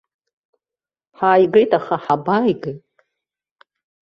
Ҳааигеит, 1.17 1.71
аха 1.79 1.95
ҳабааигеи. 2.03 2.77